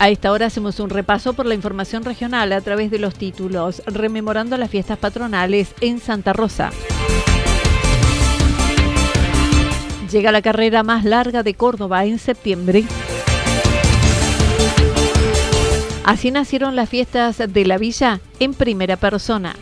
[0.00, 3.82] A esta hora hacemos un repaso por la información regional a través de los títulos,
[3.84, 6.70] rememorando las fiestas patronales en Santa Rosa.
[10.08, 12.84] Llega la carrera más larga de Córdoba en septiembre.
[16.04, 19.56] Así nacieron las fiestas de la villa en primera persona.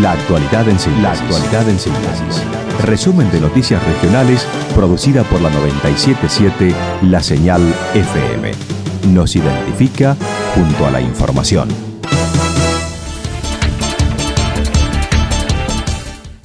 [0.00, 1.02] La actualidad en síntesis.
[1.02, 2.69] La actualidad en síntesis.
[2.82, 7.60] Resumen de noticias regionales producida por la 977 La Señal
[7.94, 8.52] FM.
[9.12, 10.16] Nos identifica
[10.54, 11.68] junto a la información.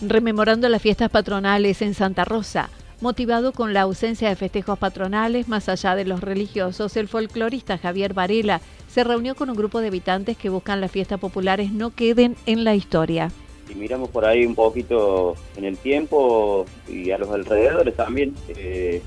[0.02, 5.70] Rememorando las fiestas patronales en Santa Rosa, motivado con la ausencia de festejos patronales más
[5.70, 10.38] allá de los religiosos, el folclorista Javier Varela se reunió con un grupo de habitantes
[10.38, 13.32] que buscan las fiestas populares no queden en la historia.
[13.68, 19.02] Si miramos por ahí un poquito en el tiempo y a los alrededores también, eh,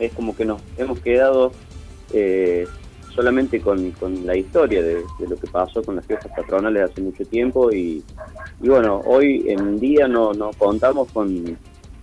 [0.00, 1.52] es como que nos hemos quedado
[2.12, 2.66] eh,
[3.14, 3.92] solamente con,
[4.24, 8.02] la historia de, lo que pasó con las fiestas patronales hace mucho tiempo y,
[8.60, 11.56] bueno, hoy en día no, no contamos con,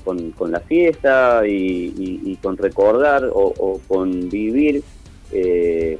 [0.03, 4.83] con, la fiesta y, con recordar o, con vivir
[5.31, 5.99] eh,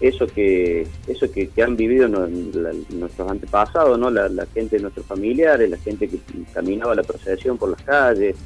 [0.00, 4.10] eso que eso que, han vivido nuestros antepasados, ¿no?
[4.10, 6.18] La, gente de nuestros familiares, la gente que
[6.52, 8.36] caminaba la procesión por las calles,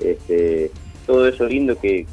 [0.00, 0.70] este,
[1.06, 2.06] todo eso lindo que,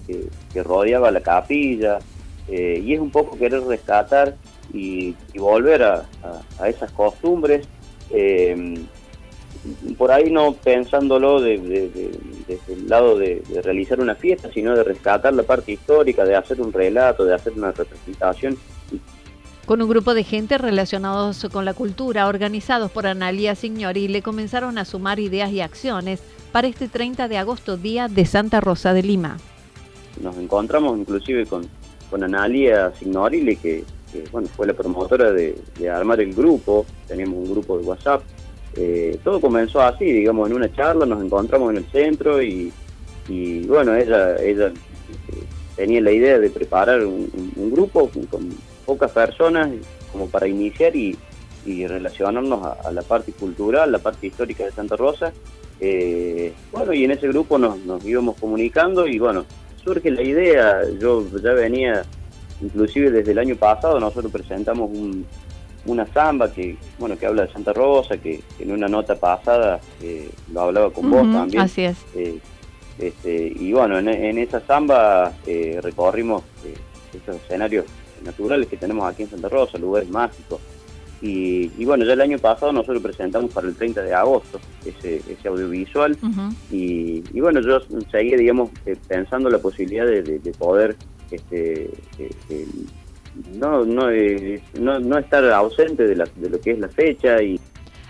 [0.55, 1.99] rodeaba la capilla,
[2.47, 4.35] eh, y es un poco querer rescatar
[4.71, 6.05] y, volver a,
[6.67, 7.67] esas costumbres,
[8.11, 8.75] eh,
[9.97, 11.89] por ahí no pensándolo desde
[12.67, 16.61] el lado de, de, realizar una fiesta, sino de rescatar la parte histórica, de hacer
[16.61, 18.57] un relato, de hacer una representación
[19.65, 24.77] con un grupo de gente relacionados con la cultura, organizados por Analia Signori, le comenzaron
[24.77, 29.03] a sumar ideas y acciones para este 30 de agosto, día de Santa Rosa de
[29.03, 29.37] Lima.
[30.21, 31.65] Nos encontramos inclusive con,
[32.09, 33.83] con Analia Signorile, que,
[34.31, 35.55] bueno, fue la promotora de,
[35.89, 38.21] armar el grupo, tenemos un grupo de WhatsApp.
[38.75, 42.71] Eh, todo comenzó así, digamos, en una charla, nos encontramos en el centro y,
[43.65, 45.43] bueno, ella, ella eh,
[45.75, 47.31] tenía la idea de preparar un,
[47.71, 48.49] grupo con
[48.85, 49.69] pocas personas
[50.11, 51.17] como para iniciar y,
[51.65, 55.31] relacionarnos a, la parte cultural, la parte histórica de Santa Rosa.
[55.79, 59.45] Eh, bueno, y en ese grupo nos, íbamos comunicando y bueno,
[59.83, 62.03] surge la idea, yo ya venía,
[62.61, 64.91] inclusive desde el año pasado, nosotros presentamos
[65.85, 70.29] una samba que bueno que habla de Santa Rosa, que, en una nota pasada eh,
[70.51, 71.63] lo hablaba con vos también.
[71.63, 71.97] Así es.
[72.13, 72.39] Eh,
[72.99, 75.31] este, y bueno, en, en esa samba
[75.81, 76.43] recorrimos
[77.13, 77.85] estos escenarios
[78.23, 80.59] naturales que tenemos aquí en Santa Rosa, lugares mágicos.
[81.25, 85.47] Y, bueno, ya el año pasado nosotros presentamos para el 30 de agosto ese, ese
[85.47, 86.17] audiovisual
[86.69, 87.79] y, bueno, yo
[88.11, 90.97] seguía, digamos, eh, pensando la posibilidad de, poder
[91.31, 91.89] este,
[92.19, 92.67] eh,
[93.55, 94.09] no, no,
[94.79, 97.57] no, no, estar ausente de, la, de lo que es la fecha y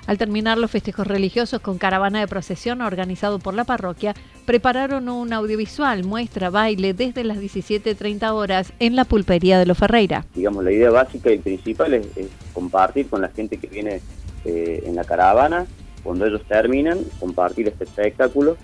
[0.07, 4.13] al terminar los festejos religiosos con caravana de procesión organizado por la parroquia,
[4.45, 10.25] prepararon un audiovisual, muestra, baile desde las 17.30 horas en la pulpería de los Ferreira.
[10.35, 12.07] Digamos, la idea básica y principal es,
[12.53, 14.01] compartir con la gente que viene
[14.45, 15.65] eh, en la caravana,
[16.03, 18.57] cuando ellos terminan, compartir este espectáculo.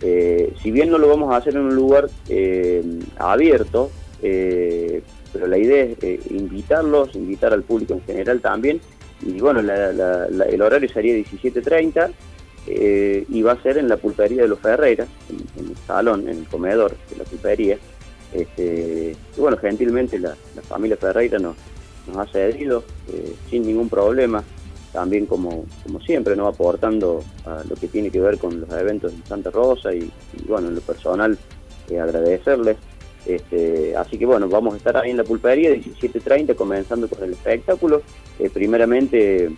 [0.00, 2.82] Eh, si bien no lo vamos a hacer en un lugar eh,
[3.18, 3.90] abierto,
[4.20, 8.80] pero la idea es invitarlos, invitar al público en general también
[9.22, 12.10] y bueno, el horario sería 17.30
[12.66, 16.38] eh, y va a ser en la pulpería de los Ferreiras, en, el salón, en
[16.38, 17.78] el comedor de la pulpería.
[18.32, 20.36] Este, y bueno, gentilmente la,
[20.68, 21.56] familia Ferreira nos,
[22.06, 24.44] nos ha cedido eh, sin ningún problema
[24.92, 26.46] también como, como siempre, ¿no?
[26.46, 30.10] aportando a lo que tiene que ver con los eventos en Santa Rosa y,
[30.46, 31.38] bueno, en lo personal
[31.88, 32.76] eh, agradecerles.
[33.28, 37.32] Este, así que bueno, vamos a estar ahí en la pulpería 17.30 comenzando con el
[37.32, 38.02] espectáculo.
[38.38, 39.50] Eh, primeramente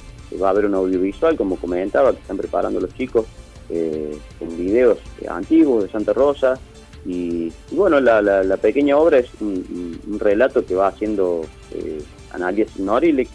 [0.43, 3.26] va a haber un audiovisual, como comentaba, que están preparando los chicos
[3.69, 6.58] eh, con videos antiguos de Santa Rosa.
[7.06, 12.02] Y, bueno, la, pequeña obra es un, relato que va haciendo eh,
[12.32, 13.26] Analia Signorile,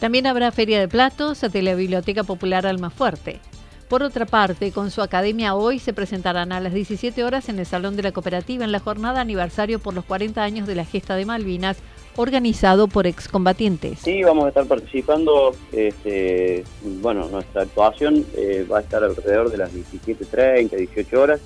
[0.00, 3.40] también habrá Feria de Platos de la Biblioteca Popular Almafuerte.
[3.88, 7.64] Por otra parte, con su academia hoy se presentarán a las 17 horas en el
[7.64, 11.16] Salón de la Cooperativa en la jornada aniversario por los 40 años de la gesta
[11.16, 11.78] de Malvinas,
[12.16, 14.00] organizado por excombatientes.
[14.00, 15.52] Sí, vamos a estar participando.
[15.72, 16.64] Este,
[17.00, 21.40] bueno, nuestra actuación eh, va a estar alrededor de las 17.30, 18 horas.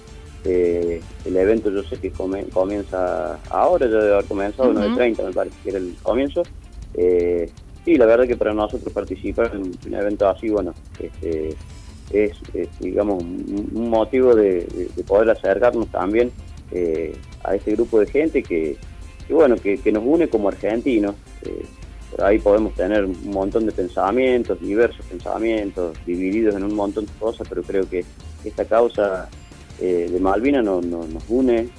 [0.44, 5.32] Eh, el evento yo sé que comienza ahora, ya debe haber comenzado, uh 9.30 me
[5.32, 6.42] parece que era el comienzo.
[6.94, 7.48] Eh,
[7.84, 11.56] Sí, la verdad que para nosotros participar en un evento así, bueno, este,
[12.12, 12.32] es,
[12.80, 16.30] digamos, un, motivo de, poder acercarnos también
[16.70, 17.14] eh,
[17.44, 18.76] a este grupo de gente que,
[19.28, 21.14] bueno, que, nos une como argentinos.
[21.44, 21.64] Eh,
[22.10, 27.12] por ahí podemos tener un montón de pensamientos, diversos pensamientos, divididos en un montón de
[27.18, 28.04] cosas, pero creo que
[28.44, 29.30] esta causa
[29.80, 30.84] eh, de Malvina nos
[31.30, 31.70] une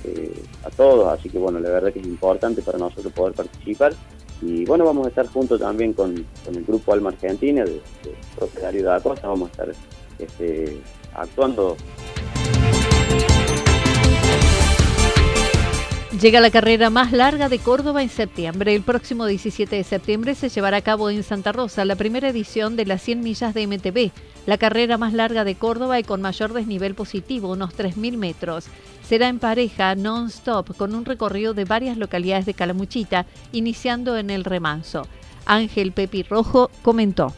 [0.63, 3.93] a todos, así que bueno, la verdad que es importante para nosotros poder participar.
[4.41, 8.81] Y bueno, vamos a estar juntos también con, el grupo Alma Argentina, de, de propietario
[8.81, 9.69] de la costa, vamos a estar
[10.19, 10.81] este,
[11.13, 11.77] actuando.
[16.21, 18.73] Llega la carrera más larga de Córdoba en septiembre.
[18.75, 22.75] El próximo 17 de septiembre se llevará a cabo en Santa Rosa la primera edición
[22.75, 24.11] de las 100 millas de MTB,
[24.45, 28.67] la carrera más larga de Córdoba y con mayor desnivel positivo, unos 3.000 metros.
[29.03, 34.45] Será en pareja non-stop con un recorrido de varias localidades de Calamuchita, iniciando en el
[34.45, 35.07] remanso.
[35.45, 37.33] Ángel Pepi Rojo comentó.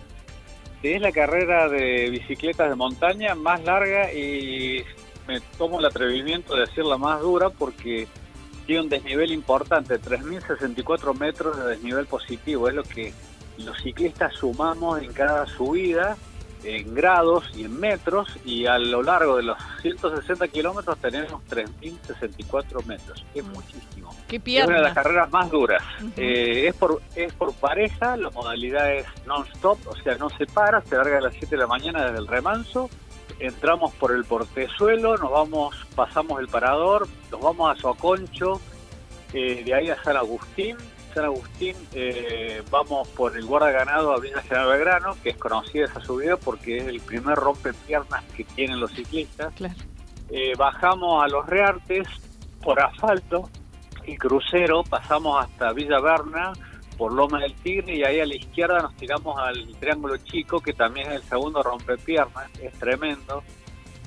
[0.93, 4.83] Es la carrera de bicicletas de montaña más larga y
[5.27, 8.07] me tomo el atrevimiento de decir la más dura porque
[8.67, 13.11] tiene un desnivel importante, 3.064 metros de desnivel positivo, es lo que
[13.57, 16.17] los ciclistas sumamos en cada subida
[16.65, 22.85] en grados y en metros y a lo largo de los 160 kilómetros tenemos 3.064
[22.85, 23.51] metros, es mm.
[23.51, 24.15] muchísimo.
[24.27, 25.83] ¿Qué es una de las carreras más duras.
[26.17, 30.81] Eh, es, por, es por pareja, la modalidad es non-stop, o sea, no se para,
[30.81, 32.89] se larga a las 7 de la mañana desde el remanso
[33.39, 38.61] entramos por el portezuelo, nos vamos, pasamos el parador, nos vamos a Soconcho,
[39.33, 40.77] eh, de ahí a San Agustín.
[41.15, 45.85] San Agustín eh, vamos por el guarda ganado a Villa General Belgrano, que es conocida
[45.85, 49.53] esa subida porque es el primer rompepiernas que tienen los ciclistas.
[50.29, 52.05] Eh, bajamos a los Reartes
[52.61, 53.49] por asfalto
[54.05, 56.51] y crucero, pasamos hasta Villa Berna
[56.97, 60.73] por Loma del Tigre y ahí a la izquierda nos tiramos al Triángulo Chico, que
[60.73, 63.41] también es el segundo rompepiernas, es tremendo.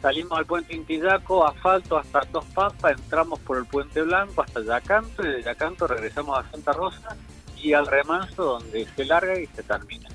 [0.01, 5.27] Salimos al puente Intillaco, asfalto hasta Dos Papas, entramos por el puente Blanco hasta Yacanto
[5.27, 7.17] y de Yacanto regresamos a Santa Rosa
[7.61, 10.09] y al remanso donde se larga y se termina.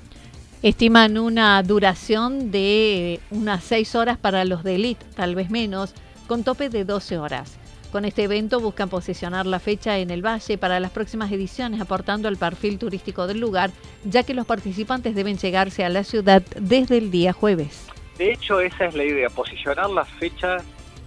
[0.62, 5.92] Estiman una duración de unas 6 horas para los de elite, tal vez menos,
[6.26, 7.58] con tope de 12 horas.
[7.92, 12.28] Con este evento buscan posicionar la fecha en el valle para las próximas ediciones, aportando
[12.28, 13.70] al perfil turístico del lugar,
[14.04, 17.86] ya que los participantes deben llegarse a la ciudad desde el día jueves.
[18.18, 20.58] De hecho, esa es la idea, posicionar la fecha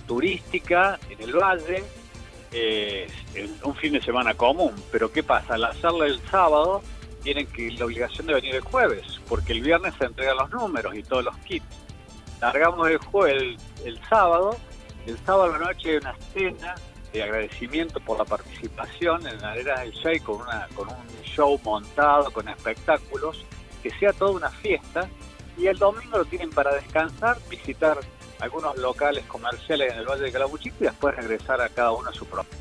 [0.08, 1.84] turística en el valle
[2.52, 4.74] eh, en un fin de semana común.
[4.92, 5.56] Pero ¿qué pasa?
[5.56, 6.82] Al hacerla el sábado,
[7.24, 10.96] tienen que la obligación de venir el jueves, porque el viernes se entregan los números
[10.96, 11.66] y todos los kits.
[12.42, 14.58] Largamos el, jueves, el sábado
[15.08, 16.76] el sábado la noche hay una cena
[17.14, 20.40] de agradecimiento por la participación en la era del Shea con,
[20.76, 23.46] con un show montado, con espectáculos,
[23.82, 25.10] que sea toda una fiesta.
[25.58, 27.98] Y el domingo lo tienen para descansar, visitar
[28.40, 32.14] algunos locales comerciales en el Valle de Calamuchito y después regresar a cada uno a
[32.14, 32.58] su propio.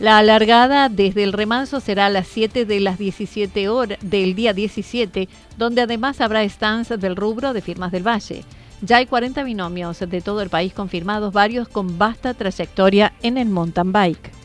[0.00, 4.52] La alargada desde el remanso será a las 7 de las 17 horas del día
[4.52, 8.44] 17, donde además habrá stands del rubro de firmas del Valle.
[8.80, 13.48] Ya hay 40 binomios de todo el país confirmados, varios con vasta trayectoria en el
[13.48, 14.37] mountain bike.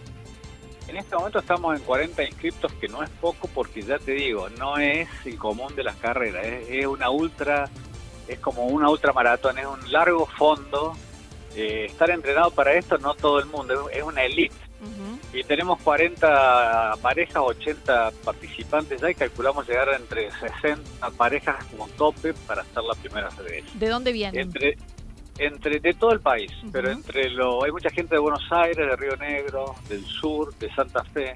[0.94, 4.48] En este momento estamos en 40 inscriptos, que no es poco porque ya te digo,
[4.60, 7.68] no es el común de las carreras, es, una ultra,
[8.28, 10.94] es como una ultra maratón, es un largo fondo.
[11.56, 14.54] Eh, estar entrenado para esto no todo el mundo, es una elite
[15.34, 21.88] y tenemos 40 parejas, 80 participantes ya y calculamos llegar a entre 60 parejas como
[21.90, 23.66] tope para hacer la primera vez.
[23.74, 24.42] ¿De dónde vienen?
[24.42, 24.78] Entre,
[25.38, 28.96] entre de todo el país, pero entre lo hay mucha gente de Buenos Aires, de
[28.96, 31.34] Río Negro, del sur, de Santa Fe.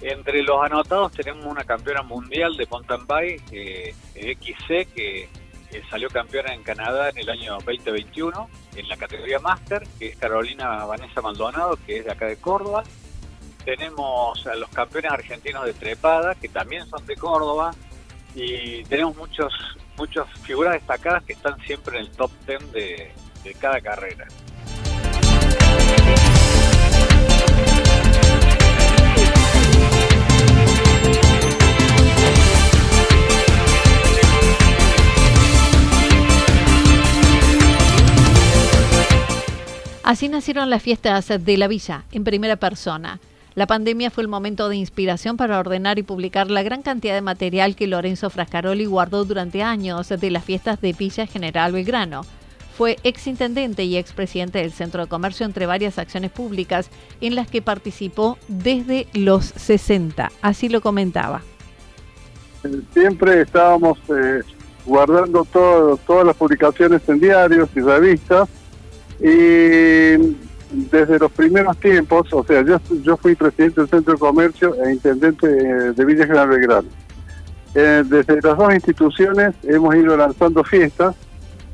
[0.00, 5.28] Entre los anotados tenemos una campeona mundial de mountain bike, eh, XC, que
[5.88, 10.84] salió campeona en Canadá en el año 2021 en la categoría Master, que es Carolina
[10.84, 12.82] Vanessa Maldonado, que es de acá de Córdoba.
[13.64, 17.72] Tenemos a los campeones argentinos de trepada, que también son de Córdoba.
[18.34, 19.52] Y tenemos muchos,
[19.96, 23.12] muchas figuras destacadas que están siempre en el top 10 de,
[23.44, 24.26] de cada carrera.
[40.04, 43.20] Así nacieron las fiestas de la villa, en primera persona.
[43.54, 47.20] La pandemia fue el momento de inspiración para ordenar y publicar la gran cantidad de
[47.20, 52.22] material que Lorenzo Frascaroli guardó durante años de las fiestas de Villa General Belgrano.
[52.76, 56.88] Fue exintendente y expresidente del Centro de Comercio entre varias acciones públicas
[57.20, 60.32] en las que participó desde los 60.
[60.40, 61.42] Así lo comentaba.
[62.94, 64.40] Siempre estábamos eh,
[64.86, 68.48] guardando todas las publicaciones en diarios y revistas
[69.20, 74.92] y desde los primeros tiempos, o sea, yo, fui presidente del Centro de Comercio e
[74.92, 76.88] intendente de Villa General Belgrano.
[77.74, 81.14] Eh, desde las dos instituciones hemos ido lanzando fiestas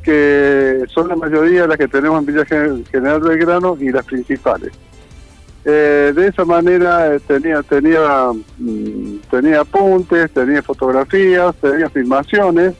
[0.03, 4.73] que son la mayoría de las que tenemos en Villa General Belgrano y las principales.
[5.65, 12.75] Eh, de esa manera eh, tenía tenía mm, tenía apuntes, tenía fotografías, tenía filmaciones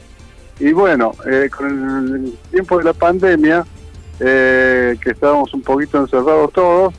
[0.59, 1.13] y bueno,
[1.55, 3.65] con el tiempo de la pandemia
[4.19, 6.93] eh, que estábamos un poquito encerrados todos.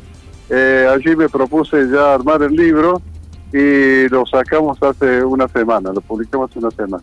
[0.49, 3.01] Eh, allí me propuse ya armar el libro
[3.53, 7.03] y lo sacamos hace una semana, lo publicamos hace una semana.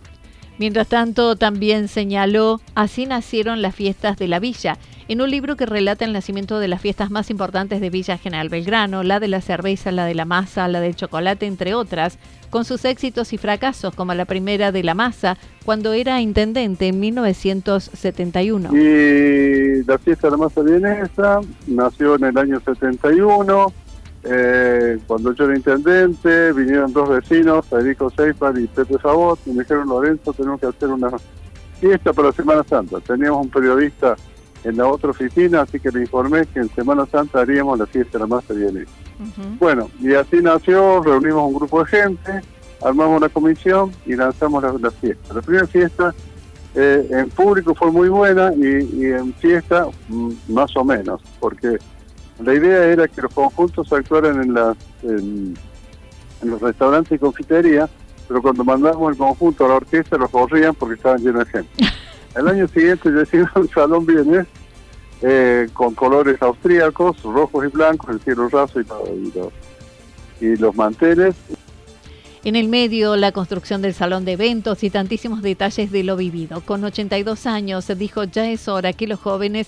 [0.59, 5.65] Mientras tanto, también señaló, así nacieron las fiestas de la villa, en un libro que
[5.65, 9.39] relata el nacimiento de las fiestas más importantes de Villa General Belgrano, la de la
[9.41, 12.17] cerveza, la de la masa, la del chocolate, entre otras,
[12.49, 16.99] con sus éxitos y fracasos, como la primera de la masa, cuando era intendente en
[16.99, 18.69] 1971.
[18.75, 23.73] Y la fiesta de la masa vienesa nació en el año 71
[24.29, 29.63] eh, cuando yo era intendente, vinieron dos vecinos, Federico Seifar y Pepe Sabot, y me
[29.63, 31.11] dijeron, Lorenzo, tenemos que hacer una
[31.79, 32.99] fiesta para Semana Santa.
[32.99, 34.15] Teníamos un periodista
[34.63, 38.17] en la otra oficina, así que le informé que en Semana Santa haríamos la fiesta
[38.17, 38.85] de la masa bien
[39.59, 42.41] Bueno, y así nació, reunimos un grupo de gente,
[42.83, 45.33] armamos una comisión y lanzamos la, fiesta.
[45.33, 46.13] La primera fiesta
[46.75, 51.77] eh, en público fue muy buena y, en fiesta mm, más o menos, porque
[52.43, 55.53] la idea era que los conjuntos actuaran en, las, en,
[56.43, 57.89] los restaurantes y confiterías,
[58.27, 61.71] pero cuando mandamos el conjunto a la orquesta los corrían porque estaban llenos de gente.
[62.35, 64.45] El año siguiente yo hice un salón bienes
[65.23, 69.51] eh, con colores austríacos, rojos y blancos, el cielo raso y, los,
[70.39, 71.33] y los manteles.
[72.43, 76.61] En el medio, la construcción del salón de eventos y tantísimos detalles de lo vivido.
[76.61, 79.67] Con 82 años, dijo ya es hora que los jóvenes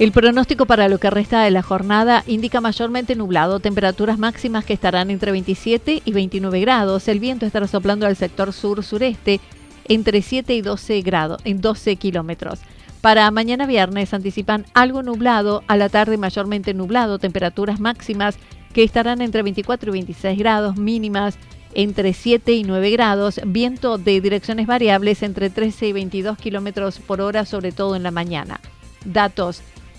[0.00, 4.72] El pronóstico para lo que resta de la jornada indica mayormente nublado, temperaturas máximas que
[4.72, 7.06] estarán entre 27 y 29 grados.
[7.06, 9.40] El viento estará soplando al sector sur-sureste
[9.88, 12.60] entre 7 y 12 grados, en 12 kilómetros.
[13.02, 18.38] Para mañana viernes anticipan algo nublado, a la tarde mayormente nublado, temperaturas máximas
[18.72, 21.36] que estarán entre 24 y 26 grados, mínimas
[21.74, 27.20] entre 7 y 9 grados, viento de direcciones variables entre 13 y 22 kilómetros por
[27.20, 28.60] hora, sobre todo en la mañana.
[29.04, 29.62] Datos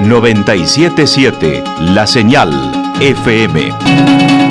[0.00, 2.50] 977 La Señal
[3.00, 4.49] FM.